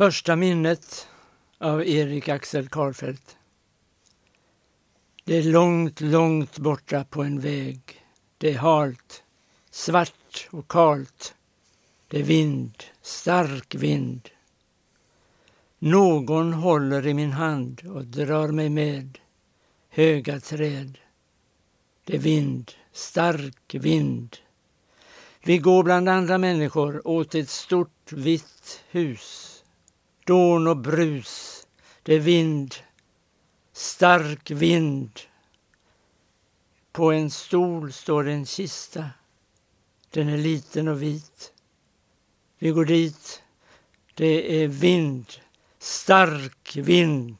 [0.00, 1.08] Första minnet
[1.58, 3.36] av Erik Axel Karlfeldt.
[5.24, 7.80] Det är långt, långt borta på en väg.
[8.38, 9.22] Det är halt,
[9.70, 11.34] svart och kalt.
[12.08, 14.28] Det är vind, stark vind.
[15.78, 19.18] Någon håller i min hand och drar mig med.
[19.88, 20.98] Höga träd.
[22.04, 24.36] Det är vind, stark vind.
[25.42, 29.59] Vi går bland andra människor åt ett stort vitt hus.
[30.24, 31.66] Dån och brus.
[32.02, 32.74] Det är vind.
[33.72, 35.20] Stark vind.
[36.92, 39.10] På en stol står en kista.
[40.10, 41.52] Den är liten och vit.
[42.58, 43.42] Vi går dit.
[44.14, 45.26] Det är vind.
[45.78, 47.36] Stark vind.